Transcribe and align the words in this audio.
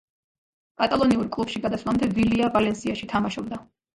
კატალონიურ 0.81 1.27
კლუბში 1.35 1.61
გადასვლამდე, 1.67 2.09
ვილია 2.15 2.49
„ვალენსიაში“ 2.57 3.13
თამაშობდა. 3.15 3.63